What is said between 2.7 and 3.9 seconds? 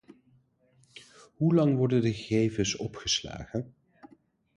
opgeslagen?